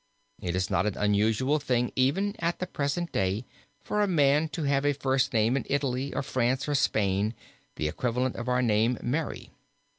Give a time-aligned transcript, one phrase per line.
[0.41, 3.45] It is not an unusual thing even at the present day
[3.83, 7.35] for a man to have as a first name in Italy, or France, or Spain,
[7.75, 9.51] the equivalent of our name Mary.